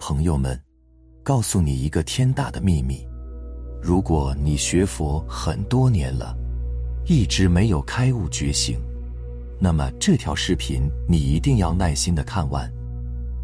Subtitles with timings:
[0.00, 0.58] 朋友们，
[1.22, 3.06] 告诉你一个天大的秘密：
[3.82, 6.34] 如果你学佛很多年了，
[7.04, 8.80] 一直没有开悟觉醒，
[9.60, 12.68] 那么这条视频你一定要耐心的看完，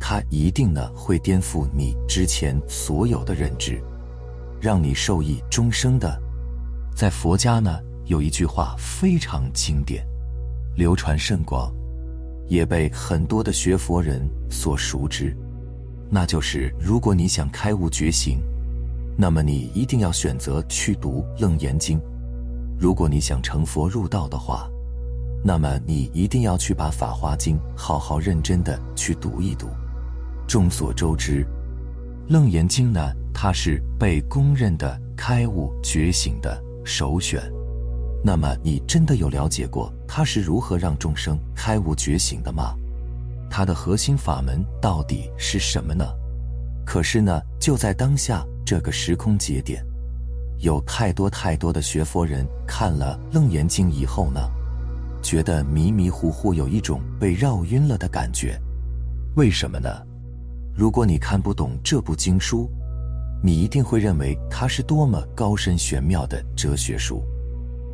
[0.00, 3.78] 它一定呢会颠覆你之前所有的认知，
[4.59, 6.18] 让你受益终生的。
[6.96, 10.04] 在佛家呢，有一句话非常经典，
[10.74, 11.70] 流传甚广，
[12.48, 15.36] 也被很多的学佛人所熟知。
[16.09, 18.38] 那就是如果你想开悟觉醒，
[19.16, 21.98] 那么你一定要选择去读《楞严经》；
[22.79, 24.68] 如果你想成佛入道的话，
[25.45, 29.68] 那么你一定要去把《法华经》好好认真的去读一读。
[30.46, 31.45] 众所周知，
[32.32, 33.01] 《楞严经》呢，
[33.35, 37.43] 它是被公认的开悟觉醒的首选。
[38.24, 42.74] 那么，你真的有了解过它是如何让众生开悟觉醒的吗？
[43.50, 46.04] 它的核心法门到底是什么呢？
[46.84, 49.84] 可是呢，就在当下这个时空节点，
[50.58, 54.40] 有太多太多的学佛人看了《楞严经》以后呢，
[55.22, 58.56] 觉得迷迷糊糊，有一种被绕晕了的感觉。
[59.34, 59.88] 为什么呢？
[60.74, 62.70] 如果你看不懂这部经书，
[63.42, 67.22] 你一定会认为它是多么高深玄妙的哲学书。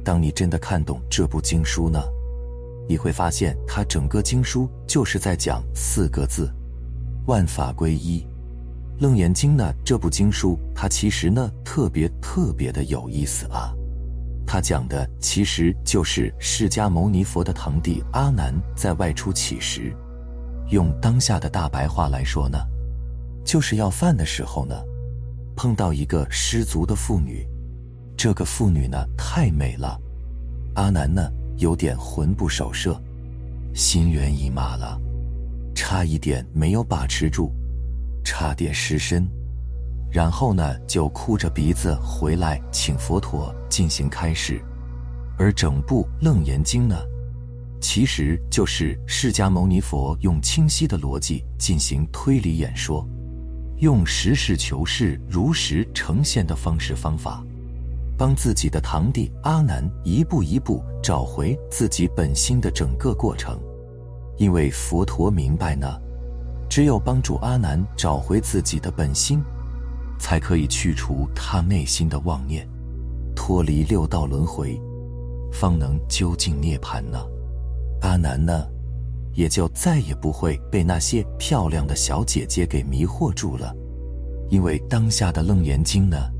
[0.05, 2.03] 当你真的看懂这部经书呢？
[2.89, 6.53] 你会发现，他整个经书就是在讲四个字：
[7.27, 8.27] 万法归一。
[8.99, 13.75] 楞严经呢，这部经书它其实呢特别特别的有意思啊。
[14.47, 19.93] 它讲的其实就是释迦牟尼佛的堂弟阿难在外出乞食，
[20.69, 22.59] 用当下的大白话来说呢，
[23.45, 24.75] 就是要饭的时候呢，
[25.57, 27.47] 碰到一个失足的妇女，
[28.17, 29.99] 这个妇女呢太美了，
[30.75, 31.29] 阿难呢。
[31.59, 33.01] 有点魂不守舍，
[33.75, 35.01] 心猿意马了，
[35.75, 37.51] 差一点没有把持住，
[38.25, 39.29] 差点失身，
[40.11, 44.61] 然后呢就哭着鼻子回来请佛陀进行开示，
[45.39, 46.97] 而整部《楞严经》呢，
[47.81, 53.07] 其实就是释迦牟尼佛用清晰的逻辑进行推理演说，
[53.79, 57.45] 用实事求是、如实呈现的方式方法。
[58.23, 63.59] 帮自己的堂弟阿难一步一步找回自己本心的整个过程，
[64.37, 66.01] 因为佛陀明白呢，
[66.71, 69.43] 只有帮助阿难找回自己的本心，
[70.21, 72.65] 才可以去除他内心的妄念，
[73.35, 74.81] 脱离六道轮回，
[75.53, 77.19] 方能究竟涅槃呢。
[78.03, 78.65] 阿难呢，
[79.35, 83.75] 也就再也不会被那些漂亮的小姐姐给迷惑住了，
[84.49, 86.32] 因为当下的《楞严经》呢。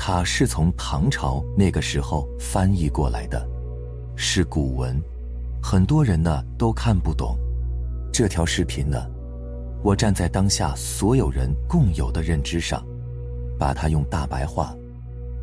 [0.00, 3.46] 它是从唐朝那个时候翻译过来的，
[4.16, 4.96] 是古文，
[5.60, 7.36] 很多人呢都看不懂。
[8.12, 8.96] 这条视频呢，
[9.82, 12.82] 我站在当下所有人共有的认知上，
[13.58, 14.72] 把它用大白话，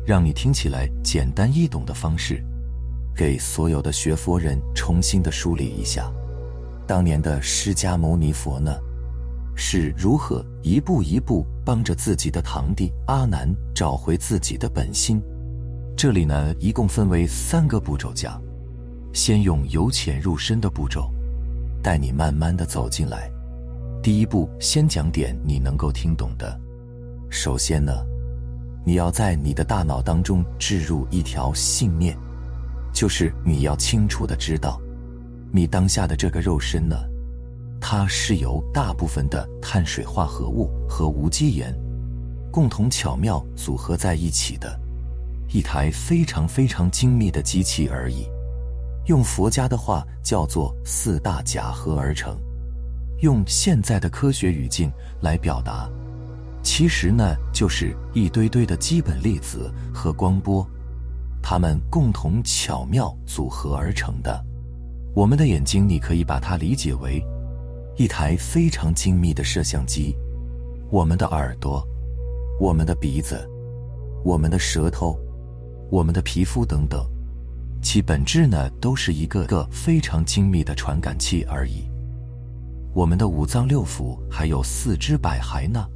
[0.06, 2.42] 让你听起来简单易懂的方式，
[3.14, 6.10] 给所有的学佛人重新的梳理一下，
[6.86, 8.74] 当年的释迦牟尼佛呢。
[9.58, 15.20] 是如何一步一步帮着自己的堂弟阿难找回自己的本心？
[15.96, 18.40] 这里呢，一共分为三个步骤讲。
[19.12, 21.10] 先用由浅入深的步骤，
[21.82, 23.28] 带你慢慢的走进来。
[24.00, 26.56] 第一步，先讲点你能够听懂的。
[27.30, 27.92] 首先呢，
[28.84, 32.16] 你要在你的大脑当中置入一条信念，
[32.92, 34.80] 就是你要清楚的知道，
[35.50, 36.96] 你当下的这个肉身呢。
[37.80, 41.72] 它是由大部分的碳水化合物和无机盐
[42.50, 44.78] 共同巧妙组合在一起的，
[45.52, 48.26] 一台非常非常精密的机器而已。
[49.06, 52.36] 用佛家的话叫做四大假合而成。
[53.20, 54.90] 用现在的科学语境
[55.20, 55.88] 来表达，
[56.62, 60.66] 其实呢就是一堆堆的基本粒子和光波，
[61.42, 64.44] 它们共同巧妙组合而成的。
[65.14, 67.24] 我们的眼睛，你可以把它理解为。
[67.96, 70.14] 一台非常精密的摄像机，
[70.90, 71.82] 我们的耳朵，
[72.60, 73.48] 我们的鼻子，
[74.22, 75.18] 我们的舌头，
[75.90, 77.02] 我们的皮肤等等，
[77.80, 81.88] 其本质呢，都是一个个非常精密的传感器而已。
[82.92, 85.88] 我们的五脏六腑还有四肢百骸呢，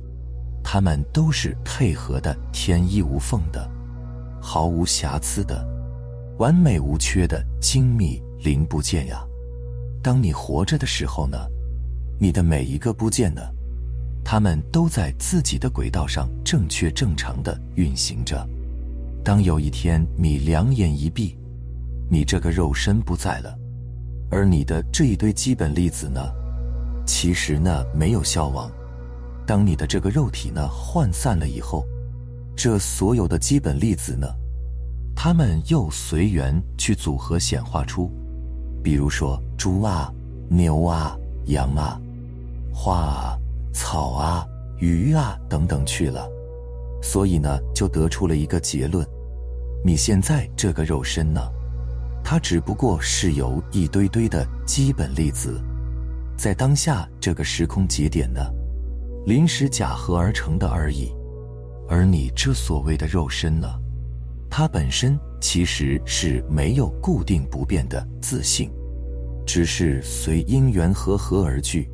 [0.64, 3.70] 它们都是配合的、天衣无缝的、
[4.40, 5.68] 毫无瑕疵的、
[6.38, 9.22] 完美无缺的精密零部件呀。
[10.02, 11.36] 当你活着的时候呢，
[12.22, 13.40] 你的每一个部件呢，
[14.22, 18.46] 它们都在自己的轨道上正确正常的运行着。
[19.24, 21.34] 当有一天你两眼一闭，
[22.10, 23.58] 你这个肉身不在了，
[24.30, 26.20] 而你的这一堆基本粒子呢，
[27.06, 28.70] 其实呢没有消亡。
[29.46, 31.86] 当你的这个肉体呢涣散了以后，
[32.54, 34.28] 这所有的基本粒子呢，
[35.16, 38.10] 它们又随缘去组合显化出，
[38.84, 40.12] 比如说猪啊、
[40.50, 41.16] 牛啊、
[41.46, 41.98] 羊啊、
[42.82, 43.38] 花啊、
[43.74, 44.42] 草啊、
[44.78, 46.26] 鱼啊等等去了。
[47.02, 49.06] 所以呢，就得出了一个结论：
[49.84, 51.42] 你现在这个肉身呢，
[52.24, 55.62] 它只不过是由一堆堆的基本粒子，
[56.38, 58.40] 在当下这个时空节点呢。
[59.26, 61.14] 临时假合而成的而已，
[61.86, 63.68] 而你这所谓的肉身呢，
[64.48, 68.72] 它本身其实是没有固定不变的自性，
[69.46, 71.86] 只是随因缘和合而聚，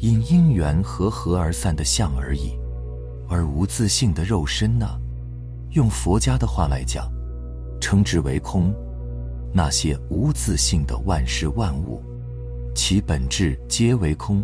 [0.00, 2.58] 因因缘和合而散的相而已。
[3.28, 4.86] 而无自性的肉身呢，
[5.72, 7.10] 用佛家的话来讲，
[7.80, 8.72] 称之为空。
[9.52, 12.02] 那些无自性的万事万物，
[12.74, 14.42] 其本质皆为空。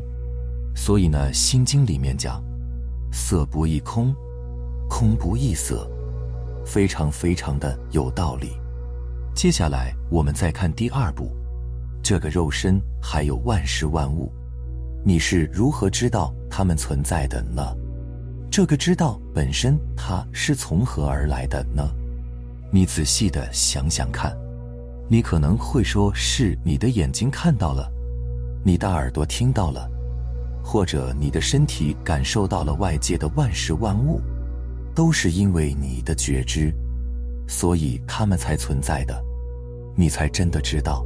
[0.75, 2.43] 所以呢，《心经》里面讲，
[3.13, 4.15] 色不异空，
[4.89, 5.89] 空不异色，
[6.67, 8.53] 非常非常的有道理。
[9.35, 11.31] 接下来我们再看第二步，
[12.03, 14.33] 这个肉身还有万事万物，
[15.05, 17.63] 你是如何知道它们存在的呢？
[18.51, 21.87] 这个知道本身它是从何而来的呢？
[22.73, 24.35] 你仔细的想想看，
[25.09, 27.91] 你可能会说是你的眼睛看到了，
[28.65, 29.91] 你的耳朵听到了。
[30.67, 34.19] 或者你的身体感受到了外界的万事万物，
[34.95, 36.73] 都是因为你的觉知，
[37.47, 39.23] 所以它们才存在的，
[39.95, 41.05] 你才真的知道。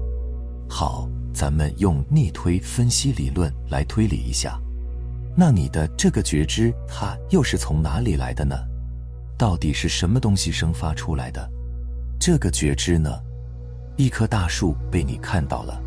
[0.69, 4.61] 好，咱们用逆推分析理论来推理一下，
[5.37, 8.57] 那你的这个觉知它又是从哪里来的呢？
[9.37, 11.49] 到底是什么东西生发出来的？
[12.19, 13.11] 这个觉知呢？
[13.97, 15.81] 一棵大树被你看到了。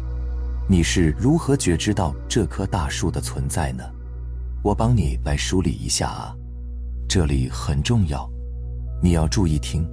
[0.70, 3.84] 你是如何觉知到这棵大树的存在呢？
[4.64, 6.36] 我帮你来梳理一下啊，
[7.10, 8.30] 这里很重要，
[9.02, 9.86] 你要注意听。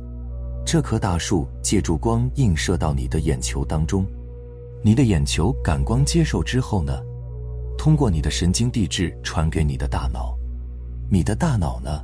[0.64, 4.06] 这棵大树借助光映射到你的眼球当中，
[4.88, 6.98] 你的眼球感光接受之后呢，
[7.76, 10.34] 通过你的神经递质传给你的大脑，
[11.10, 12.02] 你的大脑呢，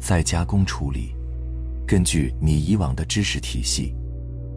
[0.00, 1.14] 再加工处理，
[1.86, 3.94] 根据你以往的知识体系，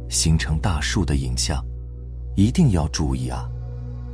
[0.09, 1.63] 形成大树的影像。
[2.35, 3.47] 一定要注意啊！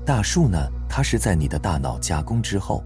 [0.05, 2.83] 大树呢，它是在你的大脑加工之后，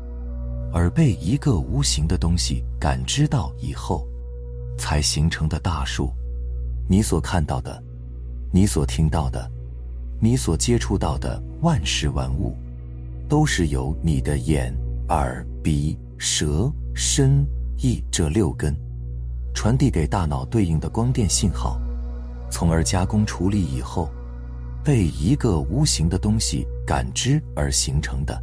[0.72, 4.08] 而被一个无形的东西感知到以后，
[4.78, 6.14] 才形成的大树。
[6.88, 7.84] 你所看到的，
[8.52, 9.50] 你所听到的，
[10.24, 12.56] 你所接触到的万事万物，
[13.28, 14.74] 都是由你的眼、
[15.10, 17.46] 耳、鼻、舌、身、
[17.80, 18.74] 意这六根
[19.54, 21.78] 传递给大脑对应的光电信号，
[22.50, 24.10] 从而加工处理以后。
[24.82, 28.42] 被一个无形的东西感知而形成的，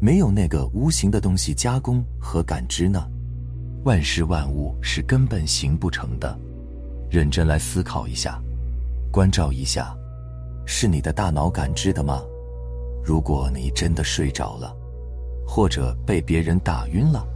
[0.00, 3.04] 没有那个无形的东西加工和感知呢，
[3.84, 6.38] 万事万物是根本形不成的。
[7.08, 8.40] 认真来思考一下，
[9.12, 9.96] 关照一下，
[10.64, 12.22] 是你的大脑感知的吗？
[13.02, 14.76] 如果你真的睡着了，
[15.46, 17.26] 或者被别人打晕了，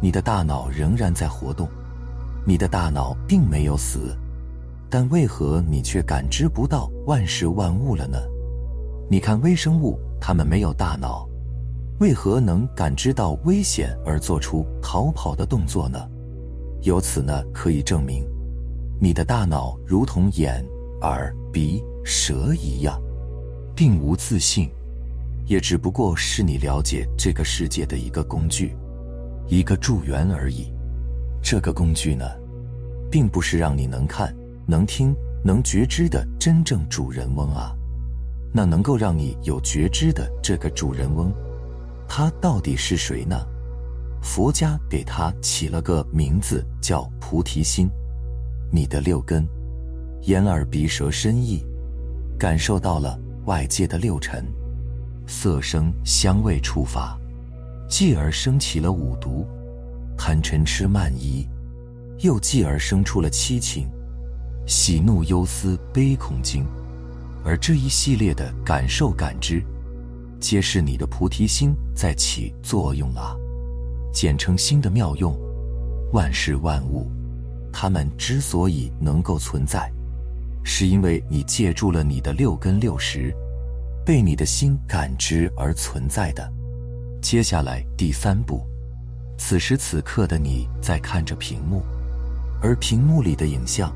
[0.00, 1.68] 你的大脑仍然在活动，
[2.46, 4.16] 你的大脑并没有死。
[4.88, 8.18] 但为何你却感知不到万事万物了呢？
[9.10, 11.28] 你看微生物，它们没有大脑，
[11.98, 15.98] 为何能感知到危险而做出逃跑的动作呢？
[16.82, 18.24] 由此呢，可以证明，
[19.00, 20.64] 你的大脑如同眼、
[21.02, 23.00] 耳、鼻、蛇一样，
[23.74, 24.70] 并无自信，
[25.46, 28.76] 也只不过是你了解这个世界的一个工具，
[29.48, 30.72] 一个助缘而已。
[31.42, 32.24] 这个工具呢，
[33.10, 34.34] 并不是让你能看。
[34.64, 37.74] 能听、能觉知的真正主人翁啊，
[38.54, 41.32] 那能够让你有觉知的这个主人翁，
[42.08, 43.36] 他到底是谁呢？
[44.22, 47.90] 佛家给他起了个名字叫菩提心。
[48.70, 49.46] 你的六根，
[50.22, 51.66] 眼、耳、鼻、舌、身、意，
[52.42, 54.44] 感受到了外界的六尘，
[55.28, 57.16] 色、声、香味、触、法，
[57.88, 59.46] 继而升起了五毒，
[60.18, 61.46] 贪嗔痴慢疑，
[62.18, 63.88] 又继而生出了七情。
[64.66, 66.66] 喜怒忧思悲恐惊，
[67.44, 69.62] 而这一系列的感受感知，
[70.40, 73.36] 皆是你的菩提心在起作用啊。
[74.12, 75.32] 简称心的妙用。
[76.12, 77.08] 万事万物，
[77.72, 79.88] 它们之所以能够存在，
[80.64, 83.34] 是因为你借助了你的六根六识，
[84.04, 86.50] 被你的心感知而存在的。
[87.20, 88.66] 接下来第三步，
[89.38, 91.82] 此时此刻的你在看着屏幕，
[92.60, 93.92] 而屏幕里的影像，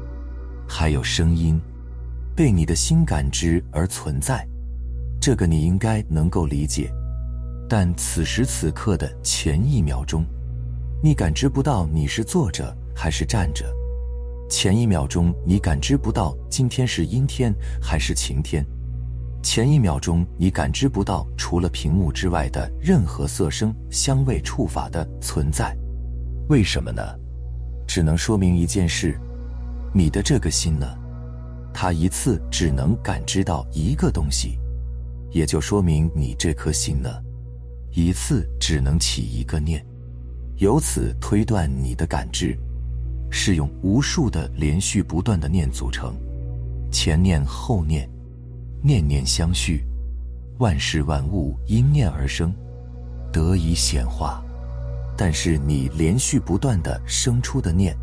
[0.69, 1.61] 还有声音，
[2.35, 4.47] 被你的心感知而存在。
[5.21, 6.91] 这个你应该能够理解。
[7.69, 10.25] 但此时此刻的前一秒钟，
[11.03, 13.65] 你感知不到你是坐着还是站着；
[14.49, 18.63] 前一秒钟你感知不到今天是阴天还是晴天；
[19.43, 25.77] 前一秒钟你感知不到除了屏幕之外的任何色声香味触法的存在。
[26.49, 27.03] 为什么呢？
[27.89, 29.19] 只能说明一件事：
[29.93, 30.87] 你的这个心呢，
[31.75, 34.59] 它一次只能感知到一个东西，
[35.33, 37.11] 也就说明你这颗心呢。
[37.91, 39.85] 一次只能起一个念，
[40.59, 42.57] 由此推断你的感知
[43.39, 46.17] 是用无数的连续不断的念组成，
[46.91, 48.09] 前念后念，
[48.83, 49.85] 念念相续，
[50.59, 52.51] 万事万物因念而生，
[53.31, 54.43] 得以显化。
[55.19, 57.95] 但是你连续不断的生出的念，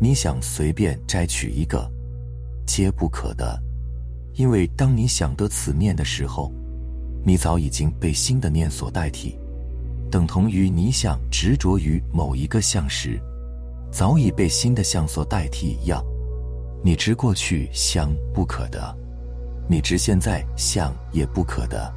[0.00, 1.88] 你想随便摘取一个，
[2.66, 3.56] 皆不可得，
[4.34, 6.52] 因为当你想得此念的时候。
[7.24, 9.36] 你早已经被新的念所代替，
[10.12, 13.20] 等同于你想执着于某一个相时，
[13.96, 16.04] 早已被新的相所代替一样。
[16.84, 18.94] 你执过去相不可得，
[19.70, 21.90] 你执现在相也不可得，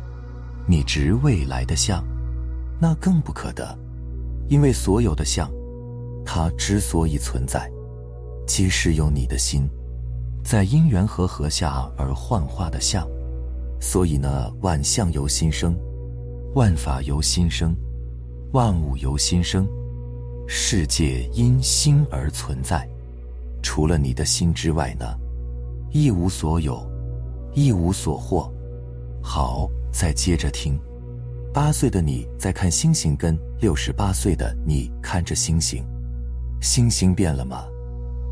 [0.65, 2.01] 你执未来的相，
[2.79, 3.77] 那更不可得。
[4.47, 5.51] 因为所有的相，
[6.25, 7.69] 它之所以存在，
[8.47, 9.69] 皆是由你的心，
[10.41, 13.05] 在因缘和合下而幻化的相。
[13.81, 15.75] 所以呢，万象由心生，
[16.55, 17.75] 万法由心生，
[18.53, 19.67] 万物由心生，
[20.51, 22.89] 世界因心而存在。
[23.61, 25.05] 除了你的心之外呢，
[25.91, 26.83] 一无所有，
[27.53, 28.51] 一无所获。
[29.21, 30.75] 好，再接着听。
[31.53, 35.85] 八岁的你在看星星，跟六十八岁的你看着星星，
[36.61, 37.63] 星星变了吗？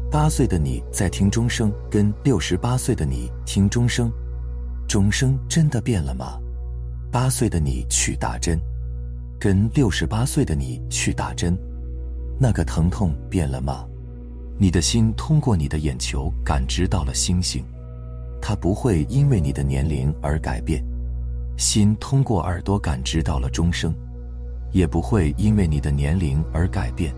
[0.09, 4.12] 八岁的你在听钟声，跟六十八岁的你听钟声。
[4.88, 6.39] 钟声真的变了吗？
[7.12, 8.59] 八岁的你去打针，
[9.39, 11.55] 跟六十八岁的你去打针，
[12.39, 13.86] 那个疼痛变了吗？
[14.60, 17.63] 你的心通过你的眼球感知到了星星，
[18.41, 20.82] 它不会因为你的年龄而改变；
[21.58, 23.94] 心通过耳朵感知到了钟声，
[24.72, 27.12] 也不会因为你的年龄而改变；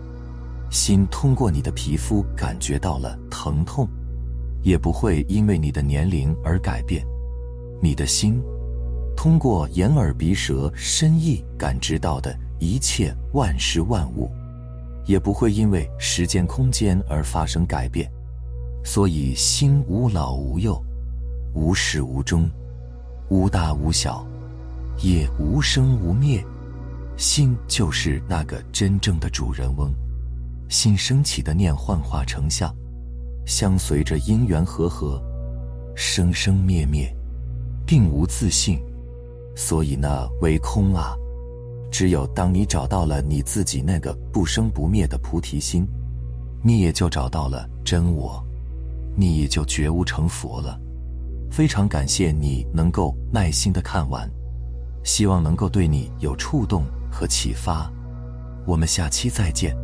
[0.70, 3.88] 心通过你的皮肤感觉到了疼痛，
[4.62, 7.04] 也不会因为你的年龄而改变。
[7.82, 8.42] 你的心，
[9.16, 14.30] 通过眼耳鼻舌身意感知到的一切万事万物，
[15.04, 18.10] 也不会因为时间空间而发生改变。
[18.84, 20.80] 所以，心无老无幼，
[21.54, 22.48] 无始无终，
[23.28, 24.26] 无大无小，
[25.02, 26.44] 也无生无灭。
[27.16, 29.92] 心就是那个真正的主人翁。
[30.68, 32.74] 心升起的念幻化成相，
[33.46, 35.22] 相随着因缘和合，
[35.94, 37.14] 生生灭灭。
[37.86, 38.80] 并无自信，
[39.56, 41.16] 所以呢，为空啊。
[41.90, 45.86] 只有当你找到了你自己那个不生不灭的菩提心，
[46.62, 48.42] 你也就找到了真我，
[49.16, 50.78] 你也就觉悟成佛了。
[51.50, 54.30] 非常感谢你能够耐心的看完，
[55.02, 57.90] 希望能够对你有触动和启发。
[58.66, 59.76] 我们下期再见。